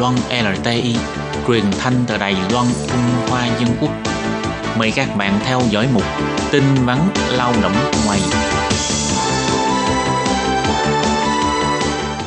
[0.00, 0.96] Loan LTI,
[1.48, 3.90] truyền thanh từ Đài Loan, Trung Hoa Dân Quốc.
[4.78, 6.02] Mời các bạn theo dõi mục
[6.52, 6.98] tin vắn
[7.36, 7.72] lao động
[8.06, 8.20] ngoài.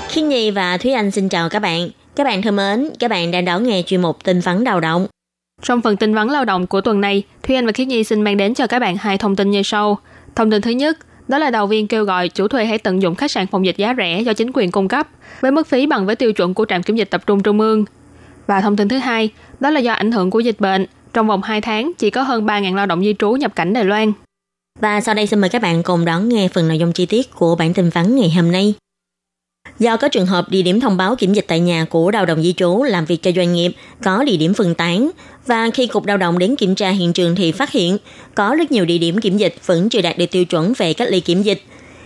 [0.09, 1.89] Khiết Nhi và Thúy Anh xin chào các bạn.
[2.15, 5.07] Các bạn thân mến, các bạn đang đón nghe chuyên mục tin vắn lao động.
[5.61, 8.21] Trong phần tin vắn lao động của tuần này, Thúy Anh và Khiết Nhi xin
[8.21, 9.97] mang đến cho các bạn hai thông tin như sau.
[10.35, 10.97] Thông tin thứ nhất,
[11.27, 13.77] đó là đầu viên kêu gọi chủ thuê hãy tận dụng khách sạn phòng dịch
[13.77, 15.07] giá rẻ do chính quyền cung cấp
[15.41, 17.85] với mức phí bằng với tiêu chuẩn của trạm kiểm dịch tập trung trung ương.
[18.47, 21.41] Và thông tin thứ hai, đó là do ảnh hưởng của dịch bệnh, trong vòng
[21.43, 24.13] 2 tháng chỉ có hơn 3.000 lao động di trú nhập cảnh Đài Loan.
[24.79, 27.35] Và sau đây xin mời các bạn cùng đón nghe phần nội dung chi tiết
[27.35, 28.73] của bản tin vắn ngày hôm nay.
[29.79, 32.43] Do có trường hợp địa điểm thông báo kiểm dịch tại nhà của lao động
[32.43, 33.71] di trú làm việc cho doanh nghiệp
[34.03, 35.11] có địa điểm phân tán
[35.45, 37.97] và khi Cục Lao động đến kiểm tra hiện trường thì phát hiện
[38.35, 41.07] có rất nhiều địa điểm kiểm dịch vẫn chưa đạt được tiêu chuẩn về cách
[41.11, 41.61] ly kiểm dịch.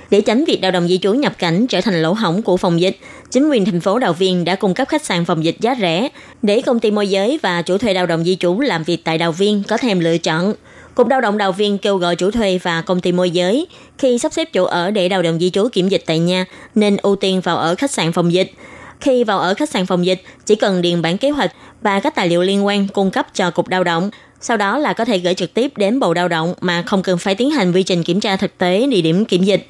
[0.10, 2.82] Để tránh việc lao động di trú nhập cảnh trở thành lỗ hổng của phòng
[2.82, 2.98] dịch,
[3.32, 6.10] chính quyền thành phố Đào Viên đã cung cấp khách sạn phòng dịch giá rẻ
[6.42, 9.18] để công ty môi giới và chủ thuê lao động di trú làm việc tại
[9.18, 10.54] Đào Viên có thêm lựa chọn.
[10.98, 13.68] Cục Lao động Đào Viên kêu gọi chủ thuê và công ty môi giới
[13.98, 16.46] khi sắp xếp chỗ ở để đào động di trú kiểm dịch tại nhà
[16.76, 18.52] nên ưu tiên vào ở khách sạn phòng dịch.
[19.00, 22.16] Khi vào ở khách sạn phòng dịch, chỉ cần điền bản kế hoạch và các
[22.16, 24.10] tài liệu liên quan cung cấp cho Cục Lao động.
[24.40, 27.18] Sau đó là có thể gửi trực tiếp đến Bộ Lao động mà không cần
[27.18, 29.68] phải tiến hành quy trình kiểm tra thực tế địa điểm kiểm dịch.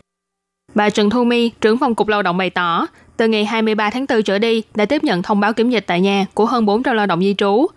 [0.75, 4.05] Bà Trần Thu My, trưởng phòng Cục Lao động bày tỏ, từ ngày 23 tháng
[4.09, 6.95] 4 trở đi đã tiếp nhận thông báo kiểm dịch tại nhà của hơn 400
[6.95, 7.67] lao động di trú.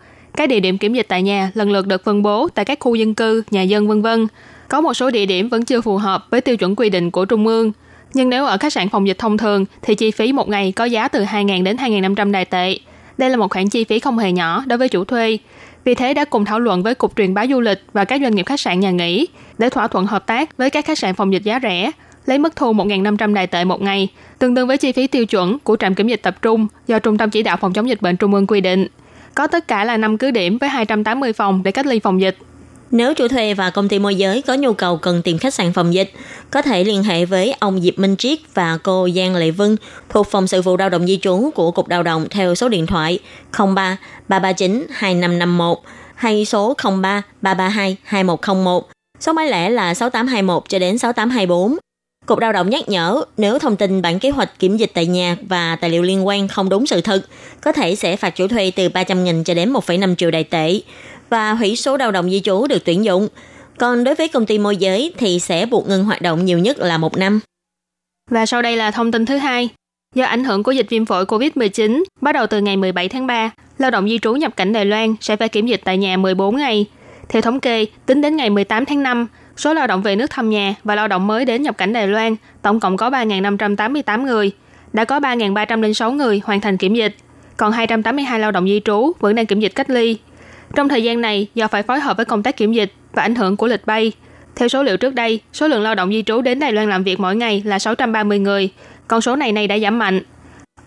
[0.41, 2.95] Các địa điểm kiểm dịch tại nhà lần lượt được phân bố tại các khu
[2.95, 4.27] dân cư, nhà dân vân vân.
[4.69, 7.25] Có một số địa điểm vẫn chưa phù hợp với tiêu chuẩn quy định của
[7.25, 7.73] Trung ương.
[8.15, 10.85] Nhưng nếu ở khách sạn phòng dịch thông thường thì chi phí một ngày có
[10.85, 12.79] giá từ 2.000 đến 2.500 đài tệ.
[13.19, 15.39] Đây là một khoản chi phí không hề nhỏ đối với chủ thuê.
[15.85, 18.35] Vì thế đã cùng thảo luận với Cục Truyền bá Du lịch và các doanh
[18.35, 19.27] nghiệp khách sạn nhà nghỉ
[19.59, 21.91] để thỏa thuận hợp tác với các khách sạn phòng dịch giá rẻ,
[22.27, 25.59] lấy mức thu 1.500 đài tệ một ngày, tương đương với chi phí tiêu chuẩn
[25.59, 28.17] của trạm kiểm dịch tập trung do Trung tâm Chỉ đạo Phòng chống dịch bệnh
[28.17, 28.87] Trung ương quy định.
[29.35, 32.37] Có tất cả là 5 cứ điểm với 280 phòng để cách ly phòng dịch.
[32.91, 35.73] Nếu chủ thuê và công ty môi giới có nhu cầu cần tìm khách sạn
[35.73, 36.13] phòng dịch,
[36.51, 39.77] có thể liên hệ với ông Diệp Minh Triết và cô Giang Lệ Vân
[40.09, 42.87] thuộc phòng sự vụ lao động di trú của Cục Lao động theo số điện
[42.87, 43.19] thoại
[43.53, 43.97] 03
[44.29, 45.79] 339 2551
[46.15, 48.89] hay số 03 332 2101.
[49.21, 51.77] Số máy lẻ là 6821 cho đến 6824.
[52.31, 55.37] Cục Lao động nhắc nhở nếu thông tin bản kế hoạch kiểm dịch tại nhà
[55.49, 57.27] và tài liệu liên quan không đúng sự thật,
[57.61, 60.81] có thể sẽ phạt chủ thuê từ 300.000 cho đến 1,5 triệu đại tệ
[61.31, 63.29] và hủy số lao động di trú được tuyển dụng.
[63.79, 66.79] Còn đối với công ty môi giới thì sẽ buộc ngừng hoạt động nhiều nhất
[66.79, 67.41] là một năm.
[68.31, 69.69] Và sau đây là thông tin thứ hai.
[70.15, 73.51] Do ảnh hưởng của dịch viêm phổi COVID-19, bắt đầu từ ngày 17 tháng 3,
[73.79, 76.57] lao động di trú nhập cảnh Đài Loan sẽ phải kiểm dịch tại nhà 14
[76.57, 76.87] ngày.
[77.29, 79.27] Theo thống kê, tính đến ngày 18 tháng 5,
[79.61, 82.09] số lao động về nước thăm nhà và lao động mới đến nhập cảnh Đài
[82.09, 84.51] Loan tổng cộng có 3.588 người.
[84.93, 87.17] Đã có 3.306 người hoàn thành kiểm dịch,
[87.57, 90.17] còn 282 lao động di trú vẫn đang kiểm dịch cách ly.
[90.77, 93.35] Trong thời gian này, do phải phối hợp với công tác kiểm dịch và ảnh
[93.35, 94.13] hưởng của lịch bay,
[94.57, 97.05] theo số liệu trước đây, số lượng lao động di trú đến Đài Loan làm
[97.05, 98.71] việc mỗi ngày là 630 người,
[99.09, 100.23] con số này nay đã giảm mạnh.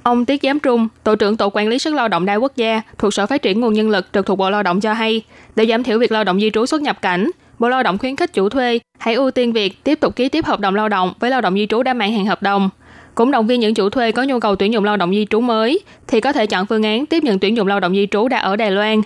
[0.04, 2.82] Ông Tiết Giám Trung, Tổ trưởng Tổ quản lý sức lao động đa quốc gia
[2.98, 5.22] thuộc Sở Phát triển Nguồn Nhân lực trực thuộc Bộ Lao động cho hay,
[5.56, 7.30] để giảm thiểu việc lao động di trú xuất nhập cảnh,
[7.60, 10.46] Bộ Lao động khuyến khích chủ thuê hãy ưu tiên việc tiếp tục ký tiếp
[10.46, 12.70] hợp đồng lao động với lao động di trú đã mãn hạn hợp đồng.
[13.16, 15.42] Cũng động viên những chủ thuê có nhu cầu tuyển dụng lao động di trú
[15.42, 18.28] mới thì có thể chọn phương án tiếp nhận tuyển dụng lao động di trú
[18.28, 19.02] đã ở Đài Loan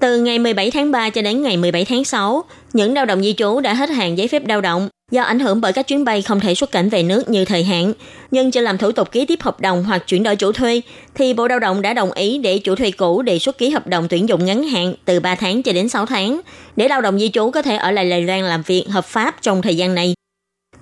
[0.00, 3.32] từ ngày 17 tháng 3 cho đến ngày 17 tháng 6, những lao động di
[3.32, 6.22] trú đã hết hạn giấy phép lao động do ảnh hưởng bởi các chuyến bay
[6.22, 7.92] không thể xuất cảnh về nước như thời hạn.
[8.30, 10.80] Nhưng chưa làm thủ tục ký tiếp hợp đồng hoặc chuyển đổi chủ thuê,
[11.14, 13.86] thì Bộ Lao động đã đồng ý để chủ thuê cũ đề xuất ký hợp
[13.86, 16.40] đồng tuyển dụng ngắn hạn từ 3 tháng cho đến 6 tháng,
[16.76, 19.42] để lao động di trú có thể ở lại Đài Loan làm việc hợp pháp
[19.42, 20.14] trong thời gian này.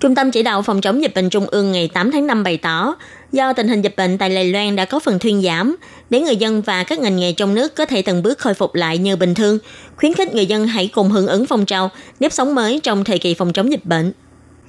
[0.05, 2.57] Trung tâm chỉ đạo phòng chống dịch bệnh Trung ương ngày 8 tháng 5 bày
[2.57, 2.95] tỏ,
[3.33, 5.77] do tình hình dịch bệnh tại Đài Loan đã có phần thuyên giảm,
[6.11, 8.75] để người dân và các ngành nghề trong nước có thể từng bước khôi phục
[8.75, 9.59] lại như bình thường,
[9.97, 13.19] khuyến khích người dân hãy cùng hưởng ứng phong trào nếp sống mới trong thời
[13.19, 14.13] kỳ phòng chống dịch bệnh.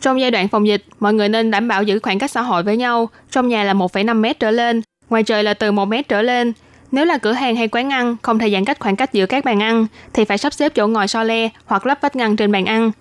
[0.01, 2.63] Trong giai đoạn phòng dịch, mọi người nên đảm bảo giữ khoảng cách xã hội
[2.63, 6.07] với nhau, trong nhà là 1,5 mét trở lên, ngoài trời là từ 1 mét
[6.07, 6.53] trở lên.
[6.91, 9.45] Nếu là cửa hàng hay quán ăn không thể giãn cách khoảng cách giữa các
[9.45, 12.51] bàn ăn, thì phải sắp xếp chỗ ngồi so le hoặc lắp vách ngăn trên
[12.51, 12.91] bàn ăn.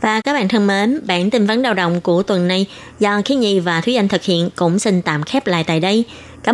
[0.02, 2.66] Và các bạn thân mến, bản tin vấn lao động của tuần này
[3.00, 6.04] do Khí Nhi và Thúy Anh thực hiện cũng xin tạm khép lại tại đây.
[6.44, 6.54] Cảm